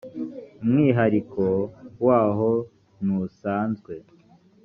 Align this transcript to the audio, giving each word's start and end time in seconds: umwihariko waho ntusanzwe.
umwihariko 0.63 1.43
waho 2.05 2.49
ntusanzwe. 3.03 3.93